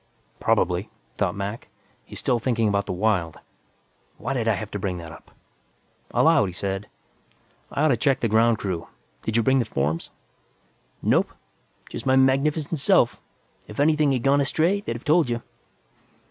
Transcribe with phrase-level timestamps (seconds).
[0.39, 1.67] Probably, thought Mac,
[2.05, 3.37] he's still thinking about the Wyld.
[4.17, 5.29] Why did I have to bring that up?
[6.09, 6.87] Aloud, he said,
[7.71, 8.87] "I ought to check the ground crew.
[9.21, 10.09] Did you bring the forms?"
[11.03, 11.29] "Nope.
[11.87, 13.21] Just my magnificent self.
[13.67, 15.43] If anything had gone astray, they'd have told you."